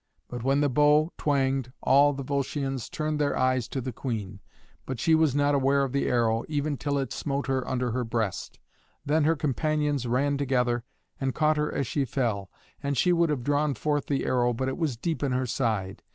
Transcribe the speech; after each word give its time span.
But 0.27 0.41
when 0.41 0.61
the 0.61 0.67
bow 0.67 1.11
twanged, 1.15 1.73
all 1.79 2.11
the 2.11 2.23
Volscians 2.23 2.89
turned 2.89 3.19
their 3.21 3.37
eyes 3.37 3.67
to 3.67 3.79
the 3.81 3.91
queen; 3.93 4.39
but 4.87 4.99
she 4.99 5.13
was 5.13 5.35
not 5.35 5.53
aware 5.53 5.83
of 5.83 5.91
the 5.91 6.07
arrow, 6.07 6.43
even 6.47 6.75
till 6.75 6.97
it 6.97 7.13
smote 7.13 7.45
her 7.45 7.67
under 7.67 7.91
her 7.91 8.03
breast. 8.03 8.57
Then 9.05 9.25
her 9.25 9.35
companions 9.35 10.07
ran 10.07 10.39
together 10.39 10.83
and 11.19 11.35
caught 11.35 11.57
her 11.57 11.71
as 11.71 11.85
she 11.85 12.05
fell. 12.05 12.49
And 12.81 12.97
she 12.97 13.13
would 13.13 13.29
have 13.29 13.43
drawn 13.43 13.75
forth 13.75 14.07
the 14.07 14.25
arrow, 14.25 14.53
but 14.53 14.67
it 14.67 14.79
was 14.79 14.97
deep 14.97 15.21
in 15.21 15.33
her 15.33 15.45
side. 15.45 16.01